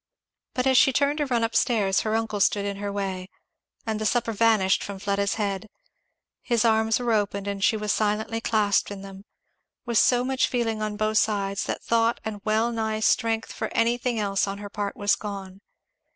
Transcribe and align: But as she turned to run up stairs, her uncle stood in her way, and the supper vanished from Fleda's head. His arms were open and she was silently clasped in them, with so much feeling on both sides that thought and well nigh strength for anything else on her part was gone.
But 0.55 0.65
as 0.65 0.79
she 0.79 0.91
turned 0.91 1.19
to 1.19 1.27
run 1.27 1.43
up 1.43 1.55
stairs, 1.55 1.99
her 1.99 2.15
uncle 2.15 2.39
stood 2.39 2.65
in 2.65 2.77
her 2.77 2.91
way, 2.91 3.29
and 3.85 4.01
the 4.01 4.05
supper 4.07 4.31
vanished 4.31 4.83
from 4.83 4.97
Fleda's 4.97 5.35
head. 5.35 5.67
His 6.41 6.65
arms 6.65 6.97
were 6.97 7.13
open 7.13 7.45
and 7.47 7.63
she 7.63 7.77
was 7.77 7.93
silently 7.93 8.41
clasped 8.41 8.89
in 8.89 9.03
them, 9.03 9.25
with 9.85 9.99
so 9.99 10.23
much 10.25 10.47
feeling 10.47 10.81
on 10.81 10.97
both 10.97 11.19
sides 11.19 11.65
that 11.65 11.83
thought 11.83 12.19
and 12.25 12.41
well 12.43 12.71
nigh 12.71 12.99
strength 13.01 13.53
for 13.53 13.67
anything 13.75 14.19
else 14.19 14.47
on 14.47 14.57
her 14.57 14.71
part 14.71 14.95
was 14.97 15.15
gone. 15.15 15.61